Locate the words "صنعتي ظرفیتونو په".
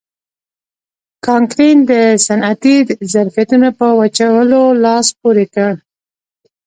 2.25-3.87